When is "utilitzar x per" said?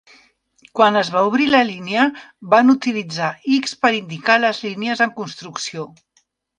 2.75-3.95